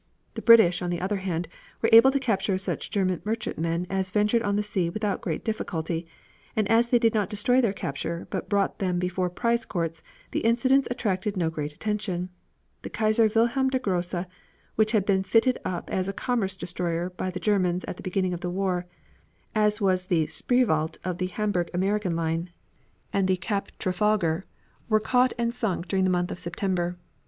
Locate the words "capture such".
2.19-2.89